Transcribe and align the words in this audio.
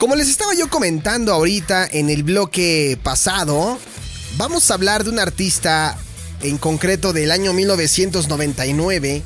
Como 0.00 0.14
les 0.14 0.28
estaba 0.28 0.54
yo 0.54 0.70
comentando 0.70 1.32
ahorita 1.32 1.84
en 1.90 2.08
el 2.08 2.22
bloque 2.22 2.96
pasado, 3.02 3.80
vamos 4.36 4.70
a 4.70 4.74
hablar 4.74 5.02
de 5.02 5.10
un 5.10 5.18
artista 5.18 5.98
en 6.40 6.56
concreto 6.56 7.12
del 7.12 7.32
año 7.32 7.52
1999 7.52 9.24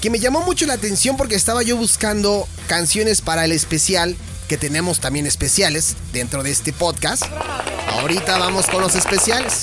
que 0.00 0.10
me 0.10 0.18
llamó 0.18 0.40
mucho 0.40 0.66
la 0.66 0.72
atención 0.72 1.16
porque 1.16 1.36
estaba 1.36 1.62
yo 1.62 1.76
buscando 1.76 2.48
canciones 2.66 3.20
para 3.20 3.44
el 3.44 3.52
especial, 3.52 4.16
que 4.48 4.56
tenemos 4.58 4.98
también 4.98 5.24
especiales 5.24 5.94
dentro 6.12 6.42
de 6.42 6.50
este 6.50 6.72
podcast. 6.72 7.22
Ahorita 7.92 8.38
vamos 8.38 8.66
con 8.66 8.80
los 8.80 8.96
especiales. 8.96 9.62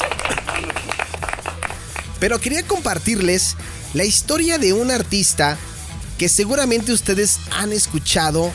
Pero 2.21 2.39
quería 2.39 2.65
compartirles 2.65 3.57
la 3.93 4.05
historia 4.05 4.57
de 4.57 4.71
un 4.71 4.89
artista 4.89 5.57
que 6.17 6.29
seguramente 6.29 6.93
ustedes 6.93 7.39
han 7.51 7.73
escuchado 7.73 8.53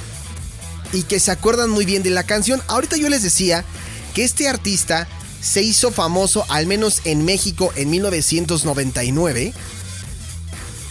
y 0.93 1.02
que 1.02 1.20
se 1.20 1.30
acuerdan 1.30 1.70
muy 1.70 1.84
bien 1.84 2.02
de 2.02 2.11
la 2.11 2.25
canción. 2.25 2.62
Ahorita 2.68 2.96
yo 2.96 3.09
les 3.09 3.23
decía 3.23 3.65
que 4.15 4.24
este 4.24 4.48
artista 4.48 5.09
se 5.41 5.62
hizo 5.62 5.91
famoso 5.91 6.45
al 6.48 6.66
menos 6.66 7.01
en 7.05 7.24
México 7.24 7.73
en 7.77 7.91
1999. 7.91 9.52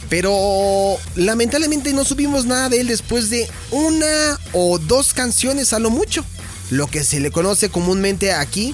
Pero 0.10 0.98
lamentablemente 1.16 1.94
no 1.94 2.04
subimos 2.04 2.46
nada 2.46 2.70
de 2.70 2.82
él 2.82 2.88
después 2.88 3.30
de 3.30 3.48
una 3.70 4.40
o 4.54 4.80
dos 4.80 5.14
canciones 5.14 5.72
a 5.74 5.80
lo 5.80 5.92
mucho. 5.92 6.26
Lo 6.72 6.88
que 6.88 7.04
se 7.04 7.20
le 7.20 7.32
conoce 7.32 7.70
comúnmente 7.70 8.34
aquí 8.34 8.74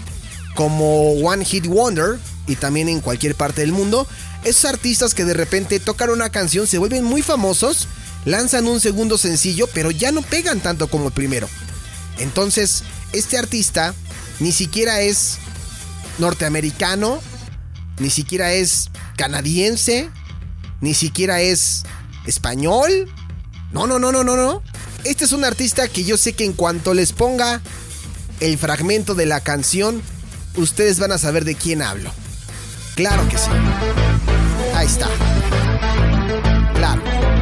como 0.55 1.11
One 1.13 1.43
Hit 1.43 1.67
Wonder 1.67 2.19
y 2.47 2.55
también 2.55 2.87
en 2.87 3.01
cualquier 3.01 3.35
parte 3.35 3.61
del 3.61 3.73
mundo. 3.73 4.07
Esos 4.45 4.65
artistas 4.65 5.13
que 5.13 5.25
de 5.25 5.33
repente 5.33 5.79
tocan 5.79 6.09
una 6.09 6.29
canción 6.29 6.67
se 6.67 6.77
vuelven 6.77 7.03
muy 7.03 7.21
famosos 7.21 7.87
lanzan 8.25 8.67
un 8.67 8.79
segundo 8.79 9.17
sencillo, 9.17 9.67
pero 9.73 9.91
ya 9.91 10.11
no 10.11 10.21
pegan 10.21 10.59
tanto 10.59 10.87
como 10.87 11.07
el 11.07 11.13
primero. 11.13 11.47
Entonces, 12.17 12.83
este 13.13 13.37
artista 13.37 13.93
ni 14.39 14.51
siquiera 14.51 15.01
es 15.01 15.37
norteamericano, 16.17 17.21
ni 17.99 18.09
siquiera 18.09 18.51
es 18.53 18.89
canadiense, 19.15 20.09
ni 20.81 20.93
siquiera 20.93 21.41
es 21.41 21.83
español. 22.25 23.11
No, 23.71 23.87
no, 23.87 23.99
no, 23.99 24.11
no, 24.11 24.23
no, 24.23 24.35
no. 24.35 24.61
Este 25.03 25.25
es 25.25 25.31
un 25.31 25.45
artista 25.45 25.87
que 25.87 26.03
yo 26.03 26.17
sé 26.17 26.33
que 26.33 26.45
en 26.45 26.53
cuanto 26.53 26.93
les 26.93 27.13
ponga 27.13 27.61
el 28.39 28.57
fragmento 28.57 29.15
de 29.15 29.25
la 29.25 29.39
canción, 29.41 30.01
ustedes 30.55 30.99
van 30.99 31.11
a 31.11 31.17
saber 31.17 31.45
de 31.45 31.55
quién 31.55 31.81
hablo. 31.81 32.11
Claro 32.95 33.27
que 33.29 33.37
sí. 33.37 33.49
Ahí 34.73 34.87
está. 34.87 35.09
Claro. 36.75 37.34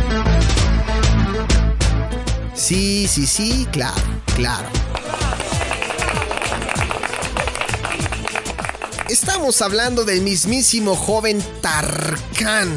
Sí, 2.63 3.09
sí, 3.09 3.27
sí, 3.27 3.67
claro, 3.73 4.01
claro. 4.37 4.69
Estamos 9.09 9.61
hablando 9.61 10.05
del 10.05 10.21
mismísimo 10.21 10.95
joven 10.95 11.43
Tarkan 11.59 12.69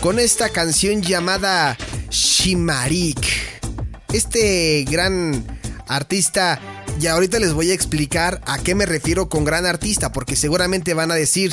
con 0.00 0.20
esta 0.20 0.50
canción 0.50 1.02
llamada 1.02 1.76
Shimarik. 2.10 3.18
Este 4.12 4.84
gran 4.88 5.44
artista, 5.88 6.60
y 7.00 7.08
ahorita 7.08 7.40
les 7.40 7.54
voy 7.54 7.72
a 7.72 7.74
explicar 7.74 8.40
a 8.46 8.58
qué 8.58 8.76
me 8.76 8.86
refiero 8.86 9.28
con 9.28 9.44
gran 9.44 9.66
artista, 9.66 10.12
porque 10.12 10.36
seguramente 10.36 10.94
van 10.94 11.10
a 11.10 11.16
decir, 11.16 11.52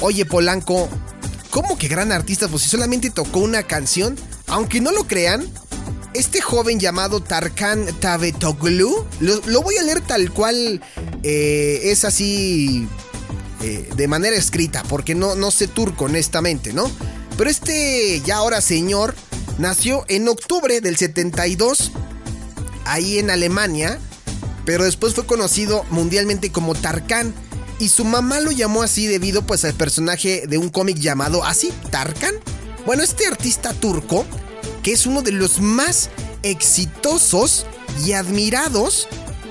oye 0.00 0.26
Polanco, 0.26 0.88
¿cómo 1.50 1.78
que 1.78 1.86
gran 1.86 2.10
artista? 2.10 2.48
Pues 2.48 2.64
si 2.64 2.68
solamente 2.68 3.10
tocó 3.10 3.38
una 3.38 3.62
canción, 3.62 4.18
aunque 4.48 4.80
no 4.80 4.90
lo 4.90 5.04
crean, 5.04 5.46
este 6.14 6.40
joven 6.40 6.78
llamado 6.78 7.22
Tarkan 7.22 7.86
Tavetoglu, 8.00 9.06
lo, 9.20 9.62
voy 9.62 9.76
a 9.76 9.82
leer 9.82 10.00
tal 10.00 10.30
cual 10.32 10.80
eh, 11.22 11.80
es 11.84 12.04
así 12.04 12.86
eh, 13.62 13.88
de 13.96 14.08
manera 14.08 14.36
escrita, 14.36 14.82
porque 14.88 15.14
no, 15.14 15.34
no 15.34 15.50
sé 15.50 15.68
turco 15.68 16.04
honestamente, 16.04 16.72
¿no? 16.72 16.90
Pero 17.36 17.48
este 17.48 18.20
ya 18.24 18.36
ahora 18.36 18.60
señor 18.60 19.14
nació 19.58 20.04
en 20.08 20.28
octubre 20.28 20.80
del 20.80 20.96
72, 20.96 21.92
ahí 22.84 23.18
en 23.18 23.30
Alemania, 23.30 23.98
pero 24.64 24.84
después 24.84 25.14
fue 25.14 25.26
conocido 25.26 25.84
mundialmente 25.90 26.50
como 26.50 26.74
Tarkan. 26.74 27.34
Y 27.78 27.88
su 27.88 28.04
mamá 28.04 28.38
lo 28.38 28.52
llamó 28.52 28.82
así 28.82 29.08
debido 29.08 29.44
pues 29.44 29.64
al 29.64 29.74
personaje 29.74 30.46
de 30.46 30.56
un 30.56 30.68
cómic 30.68 30.98
llamado 30.98 31.44
así, 31.44 31.72
Tarkan. 31.90 32.34
Bueno, 32.86 33.02
este 33.02 33.26
artista 33.26 33.72
turco 33.72 34.24
que 34.82 34.92
es 34.92 35.06
uno 35.06 35.22
de 35.22 35.32
los 35.32 35.60
más 35.60 36.10
exitosos 36.42 37.66
y 38.04 38.12
admirados 38.12 39.08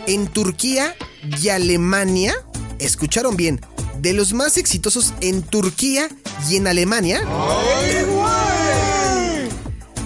en 0.07 0.27
Turquía 0.27 0.95
y 1.41 1.49
Alemania. 1.49 2.33
¿Escucharon 2.79 3.35
bien? 3.35 3.61
De 3.99 4.13
los 4.13 4.33
más 4.33 4.57
exitosos 4.57 5.13
en 5.21 5.41
Turquía 5.43 6.09
y 6.49 6.55
en 6.55 6.67
Alemania. 6.67 7.21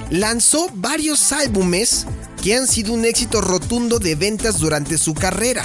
Lanzó 0.09 0.69
varios 0.73 1.31
álbumes 1.31 2.05
que 2.43 2.55
han 2.55 2.67
sido 2.67 2.93
un 2.93 3.05
éxito 3.05 3.41
rotundo 3.41 3.99
de 3.99 4.15
ventas 4.15 4.59
durante 4.59 4.97
su 4.97 5.13
carrera. 5.13 5.63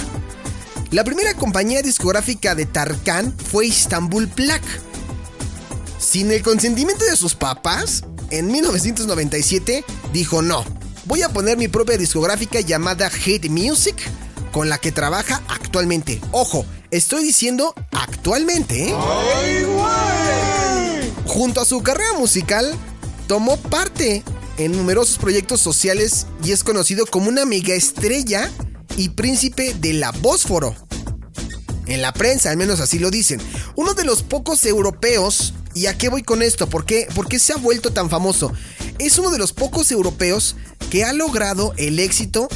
La 0.89 1.03
primera 1.03 1.33
compañía 1.35 1.81
discográfica 1.81 2.55
de 2.55 2.65
Tarkan 2.65 3.33
fue 3.37 3.67
Istanbul 3.67 4.27
Plak. 4.27 4.63
Sin 5.99 6.31
el 6.31 6.41
consentimiento 6.41 7.05
de 7.05 7.15
sus 7.15 7.35
papás, 7.35 8.03
en 8.31 8.47
1997 8.47 9.85
dijo 10.13 10.41
no, 10.41 10.65
voy 11.05 11.21
a 11.21 11.29
poner 11.29 11.57
mi 11.57 11.67
propia 11.67 11.97
discográfica 11.97 12.61
llamada 12.61 13.07
Hate 13.07 13.49
Music 13.49 13.95
con 14.51 14.69
la 14.69 14.77
que 14.77 14.91
trabaja 14.91 15.41
actualmente. 15.47 16.19
Ojo, 16.31 16.65
estoy 16.89 17.23
diciendo 17.23 17.73
actualmente. 17.91 18.89
¿eh? 18.89 18.95
Junto 21.25 21.61
a 21.61 21.65
su 21.65 21.81
carrera 21.83 22.13
musical, 22.17 22.73
tomó 23.27 23.57
parte 23.57 24.23
en 24.57 24.73
numerosos 24.73 25.17
proyectos 25.17 25.61
sociales 25.61 26.27
y 26.43 26.51
es 26.51 26.63
conocido 26.63 27.05
como 27.05 27.29
una 27.29 27.45
mega 27.45 27.73
estrella 27.73 28.51
y 28.97 29.09
príncipe 29.09 29.73
de 29.73 29.93
la 29.93 30.11
Bósforo. 30.11 30.75
En 31.87 32.01
la 32.01 32.13
prensa, 32.13 32.51
al 32.51 32.57
menos 32.57 32.79
así 32.79 32.99
lo 32.99 33.09
dicen. 33.09 33.41
Uno 33.75 33.93
de 33.93 34.05
los 34.05 34.23
pocos 34.23 34.65
europeos 34.65 35.53
¿Y 35.73 35.85
a 35.85 35.97
qué 35.97 36.09
voy 36.09 36.23
con 36.23 36.41
esto? 36.41 36.67
¿Por 36.67 36.85
qué, 36.85 37.07
¿Por 37.15 37.27
qué 37.27 37.39
se 37.39 37.53
ha 37.53 37.57
vuelto 37.57 37.91
tan 37.91 38.09
famoso? 38.09 38.51
Es 38.99 39.17
uno 39.17 39.31
de 39.31 39.37
los 39.37 39.53
pocos 39.53 39.91
europeos 39.91 40.55
que 40.89 41.05
ha 41.05 41.13
logrado 41.13 41.73
el 41.77 41.99
éxito 41.99 42.49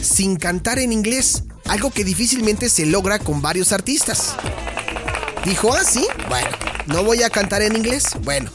sin 0.00 0.36
cantar 0.36 0.78
en 0.78 0.92
inglés, 0.92 1.42
algo 1.66 1.90
que 1.90 2.04
difícilmente 2.04 2.68
se 2.68 2.86
logra 2.86 3.18
con 3.18 3.42
varios 3.42 3.72
artistas. 3.72 4.34
Dijo, 5.44 5.72
ah, 5.72 5.82
sí, 5.84 6.06
bueno, 6.28 6.48
no 6.86 7.04
voy 7.04 7.22
a 7.22 7.30
cantar 7.30 7.62
en 7.62 7.76
inglés. 7.76 8.04
Bueno, 8.22 8.50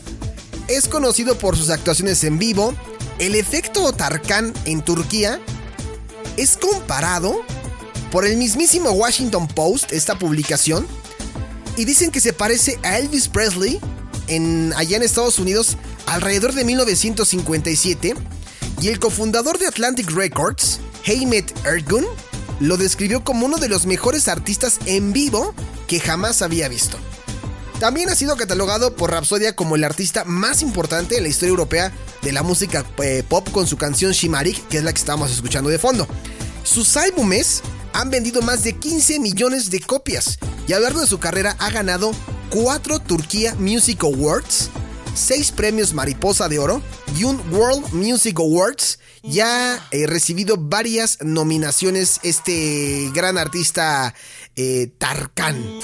es 0.67 0.87
conocido 0.87 1.37
por 1.37 1.57
sus 1.57 1.69
actuaciones 1.69 2.23
en 2.23 2.39
vivo. 2.39 2.73
El 3.19 3.35
efecto 3.35 3.91
Tarkan 3.93 4.53
en 4.65 4.83
Turquía 4.83 5.39
es 6.37 6.57
comparado 6.57 7.41
por 8.11 8.25
el 8.25 8.37
mismísimo 8.37 8.91
Washington 8.91 9.47
Post, 9.47 9.91
esta 9.91 10.17
publicación, 10.17 10.87
y 11.75 11.85
dicen 11.85 12.11
que 12.11 12.19
se 12.19 12.33
parece 12.33 12.79
a 12.83 12.99
Elvis 12.99 13.27
Presley 13.27 13.79
en, 14.27 14.73
allá 14.75 14.97
en 14.97 15.03
Estados 15.03 15.39
Unidos 15.39 15.77
alrededor 16.05 16.53
de 16.53 16.65
1957 16.65 18.15
y 18.81 18.87
el 18.87 18.99
cofundador 18.99 19.57
de 19.59 19.67
Atlantic 19.67 20.11
Records, 20.11 20.79
Haymet 21.05 21.53
Ergun, 21.65 22.05
lo 22.59 22.77
describió 22.77 23.23
como 23.23 23.45
uno 23.45 23.57
de 23.57 23.69
los 23.69 23.85
mejores 23.85 24.27
artistas 24.27 24.79
en 24.85 25.13
vivo 25.13 25.53
que 25.87 25.99
jamás 25.99 26.41
había 26.41 26.67
visto. 26.67 26.97
También 27.79 28.09
ha 28.09 28.15
sido 28.15 28.37
catalogado 28.37 28.95
por 28.95 29.11
Rhapsodia 29.11 29.55
como 29.55 29.75
el 29.75 29.83
artista 29.83 30.23
más 30.23 30.61
importante 30.61 31.17
en 31.17 31.23
la 31.23 31.29
historia 31.29 31.49
europea 31.49 31.91
de 32.21 32.31
la 32.31 32.43
música 32.43 32.85
eh, 32.99 33.23
pop 33.27 33.49
con 33.51 33.67
su 33.67 33.77
canción 33.77 34.13
Shimarik, 34.13 34.67
que 34.69 34.77
es 34.77 34.83
la 34.83 34.93
que 34.93 34.99
estamos 34.99 35.31
escuchando 35.31 35.69
de 35.69 35.79
fondo. 35.79 36.07
Sus 36.63 36.95
álbumes 36.95 37.61
han 37.93 38.09
vendido 38.09 38.41
más 38.41 38.63
de 38.63 38.73
15 38.73 39.19
millones 39.19 39.69
de 39.69 39.79
copias 39.79 40.39
y 40.67 40.73
a 40.73 40.77
lo 40.77 40.83
largo 40.83 41.01
de 41.01 41.07
su 41.07 41.19
carrera 41.19 41.55
ha 41.59 41.69
ganado 41.69 42.11
4 42.49 42.99
Turquía 42.99 43.55
Music 43.55 44.03
Awards, 44.03 44.69
6 45.15 45.51
premios 45.51 45.93
Mariposa 45.93 46.49
de 46.49 46.59
Oro 46.59 46.81
y 47.17 47.23
un 47.23 47.39
World 47.53 47.93
Music 47.93 48.39
Awards. 48.39 48.99
Ya 49.23 49.75
ha 49.75 49.79
recibido 50.07 50.57
varias 50.57 51.19
nominaciones 51.21 52.19
este 52.23 53.09
gran 53.13 53.37
artista 53.37 54.13
eh, 54.55 54.91
Tarkan. 54.97 55.79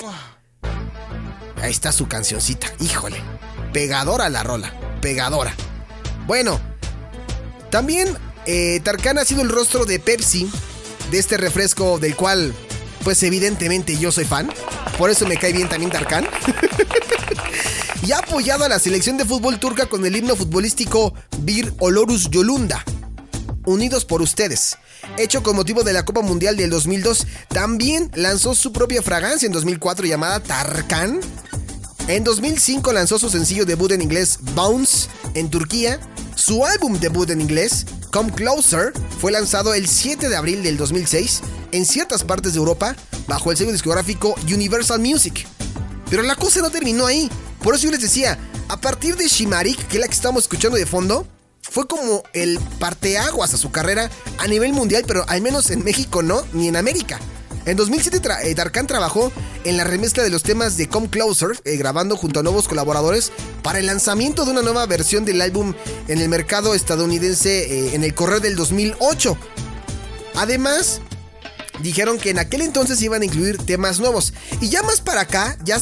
Ahí 1.61 1.71
está 1.71 1.91
su 1.91 2.07
cancioncita, 2.07 2.67
híjole, 2.79 3.17
pegadora 3.73 4.29
la 4.29 4.43
rola, 4.43 4.73
pegadora. 5.01 5.53
Bueno, 6.25 6.59
también 7.69 8.15
eh, 8.45 8.79
Tarkan 8.83 9.17
ha 9.19 9.25
sido 9.25 9.41
el 9.41 9.49
rostro 9.49 9.85
de 9.85 9.99
Pepsi 9.99 10.49
de 11.11 11.19
este 11.19 11.37
refresco 11.37 11.99
del 11.99 12.15
cual, 12.15 12.53
pues 13.03 13.21
evidentemente 13.23 13.97
yo 13.97 14.11
soy 14.11 14.25
fan. 14.25 14.49
Por 14.97 15.09
eso 15.09 15.25
me 15.25 15.37
cae 15.37 15.53
bien 15.53 15.69
también 15.69 15.91
Tarkan. 15.91 16.27
y 18.03 18.11
ha 18.11 18.19
apoyado 18.19 18.65
a 18.65 18.69
la 18.69 18.79
selección 18.79 19.17
de 19.17 19.25
fútbol 19.25 19.59
turca 19.59 19.87
con 19.87 20.05
el 20.05 20.15
himno 20.15 20.35
futbolístico 20.35 21.13
Bir 21.39 21.73
Olorus 21.79 22.29
Yolunda. 22.29 22.83
Unidos 23.65 24.05
por 24.05 24.21
ustedes. 24.21 24.77
hecho 25.17 25.43
con 25.43 25.55
motivo 25.55 25.83
de 25.83 25.93
la 25.93 26.05
Copa 26.05 26.21
Mundial 26.21 26.57
del 26.57 26.69
2002. 26.69 27.27
También 27.49 28.11
lanzó 28.15 28.55
su 28.55 28.71
propia 28.73 29.01
fragancia 29.01 29.45
en 29.45 29.53
2004 29.53 30.05
llamada 30.05 30.39
Tarkan. 30.41 31.19
En 32.07 32.23
2005 32.23 32.91
lanzó 32.91 33.19
su 33.19 33.29
sencillo 33.29 33.65
debut 33.65 33.91
en 33.91 34.01
inglés 34.01 34.39
Bounce 34.55 35.09
en 35.35 35.49
Turquía. 35.49 35.99
Su 36.35 36.65
álbum 36.65 36.99
debut 36.99 37.29
en 37.29 37.41
inglés, 37.41 37.85
Come 38.11 38.31
Closer, 38.31 38.91
fue 39.19 39.31
lanzado 39.31 39.73
el 39.73 39.87
7 39.87 40.29
de 40.29 40.35
abril 40.35 40.63
del 40.63 40.77
2006 40.77 41.41
en 41.71 41.85
ciertas 41.85 42.23
partes 42.23 42.53
de 42.53 42.59
Europa 42.59 42.95
bajo 43.27 43.51
el 43.51 43.57
sello 43.57 43.71
discográfico 43.71 44.33
Universal 44.51 44.99
Music. 44.99 45.47
Pero 46.09 46.23
la 46.23 46.35
cosa 46.35 46.61
no 46.61 46.71
terminó 46.71 47.05
ahí. 47.05 47.29
Por 47.61 47.75
eso 47.75 47.85
yo 47.85 47.91
les 47.91 48.01
decía, 48.01 48.39
a 48.67 48.81
partir 48.81 49.15
de 49.15 49.27
Shimarik, 49.27 49.87
que 49.87 49.97
es 49.97 50.01
la 50.01 50.07
que 50.07 50.13
estamos 50.13 50.43
escuchando 50.43 50.77
de 50.77 50.87
fondo, 50.87 51.27
fue 51.61 51.87
como 51.87 52.23
el 52.33 52.59
parteaguas 52.79 53.53
a 53.53 53.57
su 53.57 53.69
carrera 53.69 54.09
a 54.39 54.47
nivel 54.47 54.73
mundial, 54.73 55.03
pero 55.05 55.23
al 55.27 55.41
menos 55.41 55.69
en 55.69 55.83
México 55.83 56.23
no, 56.23 56.41
ni 56.53 56.67
en 56.67 56.77
América. 56.77 57.19
En 57.65 57.77
2007 57.77 58.21
eh, 58.43 58.55
Tarkan 58.55 58.87
trabajó 58.87 59.31
en 59.63 59.77
la 59.77 59.83
remezcla 59.83 60.23
de 60.23 60.29
los 60.29 60.43
temas 60.43 60.77
de 60.77 60.87
Come 60.87 61.09
Closer, 61.09 61.59
eh, 61.65 61.77
grabando 61.77 62.17
junto 62.17 62.39
a 62.39 62.43
nuevos 62.43 62.67
colaboradores 62.67 63.31
para 63.61 63.79
el 63.79 63.85
lanzamiento 63.85 64.45
de 64.45 64.51
una 64.51 64.61
nueva 64.61 64.85
versión 64.85 65.25
del 65.25 65.41
álbum 65.41 65.73
en 66.07 66.19
el 66.19 66.29
mercado 66.29 66.73
estadounidense 66.73 67.89
eh, 67.89 67.95
en 67.95 68.03
el 68.03 68.13
correo 68.13 68.39
del 68.39 68.55
2008. 68.55 69.37
Además, 70.35 71.01
dijeron 71.81 72.17
que 72.17 72.29
en 72.29 72.39
aquel 72.39 72.61
entonces 72.61 73.01
iban 73.01 73.21
a 73.21 73.25
incluir 73.25 73.57
temas 73.57 73.99
nuevos. 73.99 74.33
Y 74.61 74.69
ya 74.69 74.83
más 74.83 75.01
para 75.01 75.21
acá, 75.21 75.57
ya 75.63 75.79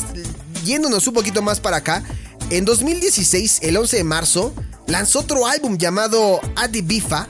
yéndonos 0.64 1.08
un 1.08 1.14
poquito 1.14 1.42
más 1.42 1.60
para 1.60 1.78
acá, 1.78 2.04
en 2.50 2.66
2016, 2.66 3.60
el 3.64 3.78
11 3.78 3.98
de 3.98 4.04
marzo, 4.04 4.54
lanzó 4.88 5.20
otro 5.20 5.46
álbum 5.46 5.78
llamado 5.78 6.40
Adi 6.56 6.82
Bifa. 6.82 7.28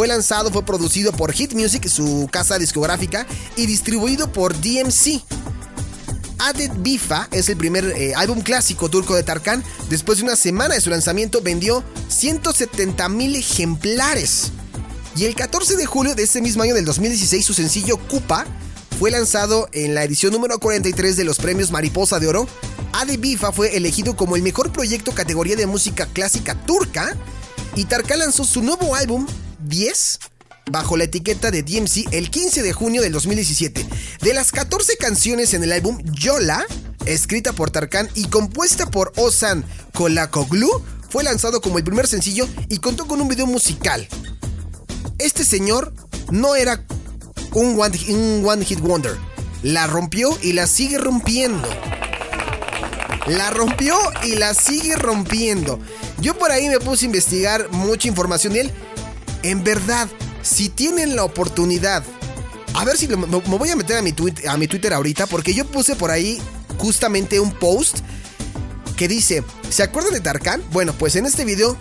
Fue 0.00 0.08
lanzado, 0.08 0.50
fue 0.50 0.64
producido 0.64 1.12
por 1.12 1.30
Hit 1.30 1.52
Music, 1.52 1.86
su 1.86 2.26
casa 2.32 2.58
discográfica, 2.58 3.26
y 3.54 3.66
distribuido 3.66 4.32
por 4.32 4.58
DMC. 4.58 5.22
Added 6.38 6.70
Bifa 6.78 7.28
es 7.32 7.50
el 7.50 7.58
primer 7.58 7.84
eh, 7.84 8.14
álbum 8.14 8.40
clásico 8.40 8.88
turco 8.88 9.14
de 9.14 9.24
Tarkan. 9.24 9.62
Después 9.90 10.16
de 10.16 10.24
una 10.24 10.36
semana 10.36 10.74
de 10.74 10.80
su 10.80 10.88
lanzamiento, 10.88 11.42
vendió 11.42 11.84
170 12.08 13.10
mil 13.10 13.36
ejemplares. 13.36 14.52
Y 15.16 15.26
el 15.26 15.34
14 15.34 15.76
de 15.76 15.84
julio 15.84 16.14
de 16.14 16.22
ese 16.22 16.40
mismo 16.40 16.62
año 16.62 16.74
del 16.74 16.86
2016, 16.86 17.44
su 17.44 17.52
sencillo 17.52 17.98
Kupa 17.98 18.46
fue 18.98 19.10
lanzado 19.10 19.68
en 19.72 19.94
la 19.94 20.02
edición 20.02 20.32
número 20.32 20.58
43 20.60 21.18
de 21.18 21.24
los 21.24 21.36
premios 21.36 21.72
Mariposa 21.72 22.18
de 22.18 22.26
Oro. 22.26 22.48
Ade 22.94 23.18
Bifa 23.18 23.52
fue 23.52 23.76
elegido 23.76 24.16
como 24.16 24.34
el 24.36 24.42
mejor 24.42 24.72
proyecto 24.72 25.12
categoría 25.12 25.56
de 25.56 25.66
música 25.66 26.06
clásica 26.06 26.54
turca 26.54 27.14
y 27.76 27.84
Tarkan 27.84 28.20
lanzó 28.20 28.44
su 28.44 28.62
nuevo 28.62 28.94
álbum 28.94 29.26
10 29.64 30.18
bajo 30.70 30.96
la 30.96 31.04
etiqueta 31.04 31.50
de 31.50 31.62
DMC 31.62 32.12
el 32.12 32.30
15 32.30 32.62
de 32.62 32.72
junio 32.72 33.02
del 33.02 33.12
2017. 33.12 33.86
De 34.22 34.34
las 34.34 34.52
14 34.52 34.96
canciones 34.96 35.54
en 35.54 35.64
el 35.64 35.72
álbum 35.72 36.02
Yola, 36.12 36.64
escrita 37.06 37.52
por 37.52 37.70
Tarkan 37.70 38.08
y 38.14 38.28
compuesta 38.28 38.90
por 38.90 39.12
Ozan 39.16 39.64
Kolakoglu, 39.94 40.70
fue 41.08 41.24
lanzado 41.24 41.60
como 41.60 41.78
el 41.78 41.84
primer 41.84 42.06
sencillo 42.06 42.48
y 42.68 42.78
contó 42.78 43.06
con 43.06 43.20
un 43.20 43.28
video 43.28 43.46
musical. 43.46 44.06
Este 45.18 45.44
señor 45.44 45.92
no 46.30 46.54
era 46.54 46.84
un 47.52 47.78
one, 47.78 48.64
hit 48.64 48.80
wonder. 48.80 49.16
La 49.62 49.86
rompió 49.86 50.38
y 50.40 50.52
la 50.52 50.66
sigue 50.66 50.98
rompiendo. 50.98 51.68
La 53.26 53.50
rompió 53.50 53.96
y 54.24 54.36
la 54.36 54.54
sigue 54.54 54.96
rompiendo. 54.96 55.78
Yo 56.20 56.38
por 56.38 56.50
ahí 56.50 56.68
me 56.68 56.80
puse 56.80 57.04
a 57.04 57.06
investigar 57.06 57.70
mucha 57.70 58.08
información 58.08 58.52
de 58.52 58.60
él. 58.62 58.72
En 59.42 59.64
verdad, 59.64 60.08
si 60.42 60.68
tienen 60.68 61.16
la 61.16 61.24
oportunidad, 61.24 62.02
a 62.74 62.84
ver 62.84 62.96
si 62.96 63.08
me, 63.08 63.16
voy 63.16 63.70
a 63.70 63.76
meter 63.76 63.96
a 63.96 64.02
mi, 64.02 64.14
a 64.48 64.56
mi 64.56 64.66
Twitter 64.66 64.92
ahorita, 64.92 65.26
porque 65.26 65.54
yo 65.54 65.66
puse 65.66 65.96
por 65.96 66.10
ahí 66.10 66.40
justamente 66.78 67.40
un 67.40 67.52
post 67.52 67.98
que 68.96 69.08
dice, 69.08 69.42
¿se 69.70 69.82
acuerdan 69.82 70.12
de 70.12 70.20
Tarkan? 70.20 70.62
Bueno, 70.72 70.92
pues 70.92 71.16
en 71.16 71.26
este 71.26 71.44
video, 71.44 71.76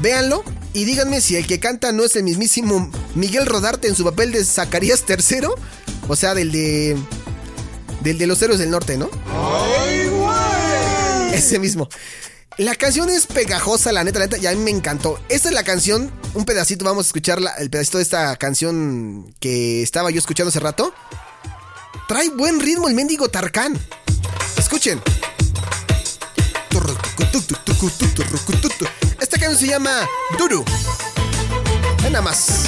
véanlo 0.00 0.44
y 0.72 0.84
díganme 0.84 1.20
si 1.20 1.36
el 1.36 1.46
que 1.46 1.58
canta 1.58 1.92
no 1.92 2.04
es 2.04 2.14
el 2.16 2.24
mismísimo 2.24 2.90
Miguel 3.14 3.46
Rodarte 3.46 3.88
en 3.88 3.94
su 3.94 4.04
papel 4.04 4.32
de 4.32 4.44
Zacarías 4.44 5.04
III, 5.08 5.48
o 6.08 6.16
sea, 6.16 6.34
del 6.34 6.52
de. 6.52 6.96
del 8.02 8.18
de 8.18 8.26
los 8.26 8.40
héroes 8.42 8.58
del 8.58 8.70
norte, 8.70 8.96
¿no? 8.96 9.08
Ese 11.32 11.58
mismo. 11.58 11.88
La 12.58 12.74
canción 12.74 13.08
es 13.08 13.28
pegajosa, 13.28 13.92
la 13.92 14.02
neta, 14.02 14.18
la 14.18 14.24
neta, 14.24 14.36
y 14.36 14.46
a 14.48 14.50
mí 14.50 14.56
me 14.56 14.72
encantó. 14.72 15.20
Esta 15.28 15.48
es 15.48 15.54
la 15.54 15.62
canción, 15.62 16.10
un 16.34 16.44
pedacito, 16.44 16.84
vamos 16.84 17.06
a 17.06 17.06
escuchar 17.06 17.38
el 17.56 17.70
pedacito 17.70 17.98
de 17.98 18.02
esta 18.02 18.34
canción 18.34 19.32
que 19.38 19.80
estaba 19.80 20.10
yo 20.10 20.18
escuchando 20.18 20.48
hace 20.48 20.58
rato. 20.58 20.92
Trae 22.08 22.30
buen 22.30 22.58
ritmo 22.58 22.88
el 22.88 22.94
mendigo 22.94 23.28
Tarkan. 23.28 23.78
Escuchen. 24.56 25.00
Esta 29.20 29.38
canción 29.38 29.56
se 29.56 29.66
llama 29.68 30.08
Duru. 30.36 30.64
Nada 32.02 32.22
más. 32.22 32.64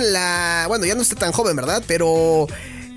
La. 0.00 0.64
Bueno, 0.68 0.86
ya 0.86 0.94
no 0.94 1.02
está 1.02 1.16
tan 1.16 1.32
joven, 1.32 1.56
¿verdad? 1.56 1.82
Pero 1.86 2.46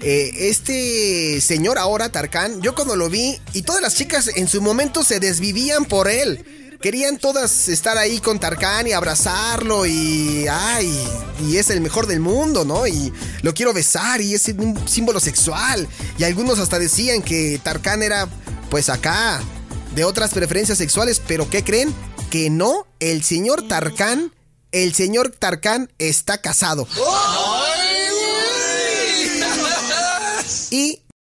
eh, 0.02 0.32
este 0.50 1.42
señor 1.42 1.78
ahora, 1.78 2.10
Tarkan, 2.10 2.62
yo 2.62 2.74
cuando 2.76 2.96
lo 2.96 3.10
vi, 3.10 3.40
y 3.54 3.64
todas 3.64 3.82
las 3.82 3.96
chicas 3.96 4.30
en 4.36 4.48
su 4.48 4.62
momento 4.62 5.04
se 5.04 5.20
desvivían 5.20 5.86
por 5.86 6.08
él. 6.08 6.46
Querían 6.82 7.18
todas 7.18 7.68
estar 7.68 7.98
ahí 7.98 8.20
con 8.20 8.40
Tarkan 8.40 8.88
y 8.88 8.94
abrazarlo 8.94 9.86
y. 9.86 10.46
¡Ay! 10.50 10.90
Y 11.46 11.58
es 11.58 11.70
el 11.70 11.82
mejor 11.82 12.08
del 12.08 12.22
mundo, 12.22 12.64
¿no? 12.64 12.88
Y 12.88 13.12
lo 13.42 13.54
quiero 13.54 13.74
besar 13.74 14.22
y 14.22 14.34
es 14.34 14.48
un 14.48 14.88
símbolo 14.88 15.20
sexual. 15.20 15.88
Y 16.18 16.24
algunos 16.24 16.58
hasta 16.60 16.80
decían 16.80 17.22
que 17.22 17.60
Tarkan 17.62 18.02
era, 18.02 18.30
pues 18.70 18.88
acá, 18.88 19.42
de 19.94 20.06
otras 20.06 20.32
preferencias 20.32 20.78
sexuales, 20.78 21.22
pero 21.28 21.50
¿qué 21.50 21.66
creen? 21.66 21.94
Que 22.30 22.50
no, 22.50 22.88
el 23.02 23.24
señor 23.24 23.68
Tarkan, 23.68 24.32
el 24.72 24.94
señor 24.94 25.30
Tarkan 25.38 25.92
está 25.98 26.40
casado. 26.40 26.88
¡Oh! 26.98 27.59